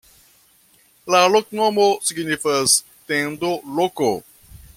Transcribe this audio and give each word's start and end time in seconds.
La 1.15 1.19
loknomo 1.33 1.85
signifas: 2.09 2.75
tendo-loko. 3.13 4.13